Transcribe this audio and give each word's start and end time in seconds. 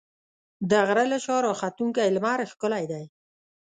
د 0.69 0.71
غره 0.87 1.05
له 1.11 1.17
شا 1.25 1.35
راختونکی 1.45 2.07
لمر 2.15 2.39
ښکلی 2.51 2.85
دی. 2.91 3.03